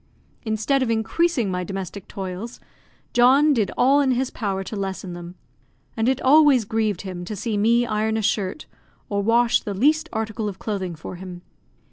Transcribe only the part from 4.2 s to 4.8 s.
power to